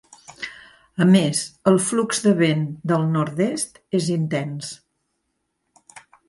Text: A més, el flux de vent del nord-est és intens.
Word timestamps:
A 1.03 1.05
més, 1.15 1.41
el 1.71 1.77
flux 1.87 2.21
de 2.27 2.33
vent 2.39 2.63
del 2.93 3.05
nord-est 3.19 3.79
és 4.01 4.09
intens. 4.17 4.73